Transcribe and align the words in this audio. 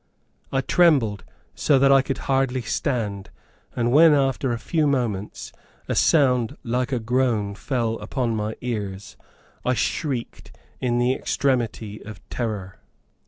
I 0.51 0.61
trembled 0.61 1.23
so 1.53 1.77
that 1.77 1.91
I 1.91 2.01
could 2.01 2.17
hardly 2.25 2.63
stand, 2.63 3.29
and 3.75 3.91
when, 3.91 4.13
after 4.13 4.51
a 4.51 4.57
few 4.57 4.87
moments, 4.87 5.51
a 5.87 5.93
sound 5.93 6.57
like 6.63 6.91
a 6.91 6.97
groan 6.97 7.53
fell 7.53 7.99
upon 7.99 8.35
my 8.35 8.55
ears, 8.61 9.15
I 9.63 9.75
shrieked 9.75 10.57
in 10.79 10.97
the 10.97 11.13
extremity 11.13 12.03
of 12.03 12.19
terror. 12.31 12.79